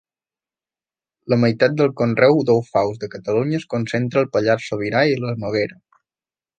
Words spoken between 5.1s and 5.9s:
i la Noguera.